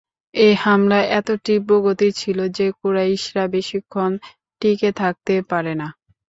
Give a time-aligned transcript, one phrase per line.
[0.35, 4.11] এ হামলা এত তীব্র গতির ছিল যে, কুরাইশরা বেশিক্ষণ
[4.61, 5.87] টিকে থাকতে পারে না।